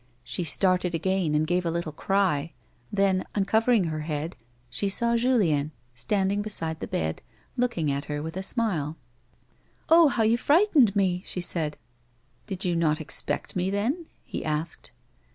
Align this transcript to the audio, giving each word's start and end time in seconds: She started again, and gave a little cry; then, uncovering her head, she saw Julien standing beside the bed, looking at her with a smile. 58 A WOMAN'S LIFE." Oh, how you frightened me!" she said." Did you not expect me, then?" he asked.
She 0.23 0.43
started 0.43 0.95
again, 0.95 1.35
and 1.35 1.45
gave 1.45 1.63
a 1.63 1.69
little 1.69 1.91
cry; 1.91 2.53
then, 2.91 3.23
uncovering 3.35 3.83
her 3.83 3.99
head, 3.99 4.35
she 4.67 4.89
saw 4.89 5.15
Julien 5.15 5.69
standing 5.93 6.41
beside 6.41 6.79
the 6.79 6.87
bed, 6.87 7.21
looking 7.55 7.91
at 7.91 8.05
her 8.05 8.19
with 8.23 8.35
a 8.35 8.41
smile. 8.41 8.97
58 9.81 9.85
A 9.87 9.93
WOMAN'S 9.93 10.09
LIFE." 10.09 10.13
Oh, 10.17 10.17
how 10.17 10.23
you 10.23 10.37
frightened 10.37 10.95
me!" 10.95 11.21
she 11.27 11.41
said." 11.41 11.77
Did 12.47 12.65
you 12.65 12.75
not 12.75 12.99
expect 12.99 13.55
me, 13.55 13.69
then?" 13.69 14.07
he 14.23 14.43
asked. 14.43 14.89